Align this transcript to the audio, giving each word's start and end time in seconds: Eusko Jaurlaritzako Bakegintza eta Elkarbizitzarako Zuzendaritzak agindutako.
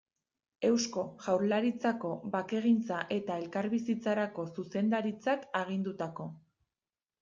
Eusko 0.69 1.03
Jaurlaritzako 1.25 2.15
Bakegintza 2.37 3.03
eta 3.19 3.39
Elkarbizitzarako 3.45 4.51
Zuzendaritzak 4.59 5.51
agindutako. 5.65 6.33